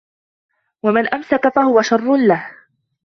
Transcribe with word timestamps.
وَمَنْ 0.83 1.07
أَمْسَكَ 1.07 1.49
فَهُوَ 1.55 1.81
شَرٌّ 1.81 2.15
لَهُ 2.27 2.51